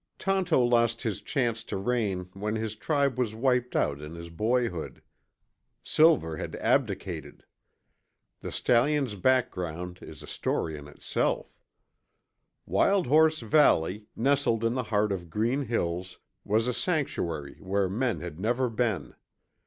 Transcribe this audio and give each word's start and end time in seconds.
Tonto 0.17 0.57
lost 0.59 1.03
his 1.03 1.21
chance 1.21 1.63
to 1.65 1.77
reign 1.77 2.27
when 2.33 2.55
his 2.55 2.75
tribe 2.75 3.19
was 3.19 3.35
wiped 3.35 3.75
out 3.75 4.01
in 4.01 4.15
his 4.15 4.31
boyhood. 4.31 5.03
Silver 5.83 6.37
had 6.37 6.55
abdicated. 6.55 7.43
The 8.39 8.51
stallion's 8.51 9.13
background 9.13 9.99
is 10.01 10.23
a 10.23 10.25
story 10.25 10.75
in 10.75 10.87
itself: 10.87 11.55
Wild 12.65 13.05
Horse 13.05 13.41
Valley, 13.41 14.07
nestled 14.15 14.63
in 14.63 14.73
the 14.73 14.81
heart 14.89 15.11
of 15.11 15.29
green 15.29 15.65
hills, 15.65 16.17
was 16.43 16.65
a 16.65 16.73
sanctuary 16.73 17.57
where 17.59 17.87
men 17.87 18.21
had 18.21 18.39
never 18.39 18.71
been. 18.71 19.13